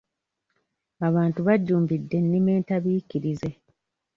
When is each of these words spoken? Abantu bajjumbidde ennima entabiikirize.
Abantu 1.07 1.39
bajjumbidde 1.47 2.15
ennima 2.21 2.49
entabiikirize. 2.57 3.49